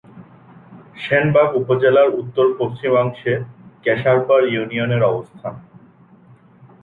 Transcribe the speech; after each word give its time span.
সেনবাগ 0.95 1.49
উপজেলার 1.61 2.09
উত্তর-পশ্চিমাংশে 2.13 3.33
কেশারপাড় 3.83 4.45
ইউনিয়নের 4.47 5.03
অবস্থান। 5.03 5.53